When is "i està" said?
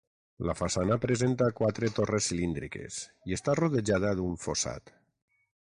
3.33-3.59